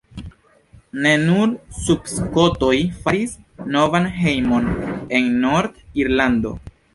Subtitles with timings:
[1.05, 3.35] Ne nur sudskotoj faris
[3.77, 4.67] novan hejmon
[5.21, 6.57] en Nord-Irlando.